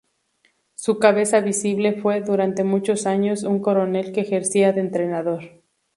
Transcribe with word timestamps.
Su 0.73 0.97
cabeza 0.97 1.41
visible 1.41 1.93
fue, 1.93 2.21
durante 2.21 2.63
muchos 2.63 3.05
años, 3.05 3.43
un 3.43 3.61
coronel 3.61 4.11
que 4.11 4.21
ejercía 4.21 4.73
de 4.73 4.81
entrenador. 4.81 5.61